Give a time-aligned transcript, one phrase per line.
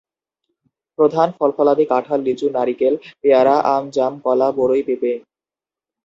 [0.99, 5.13] প্রধান ফলফলাদি কাঁঠাল, লিচু, নারিকেল, পেয়ারা, আম, জাম, কলা, বড়ই, পেঁপে।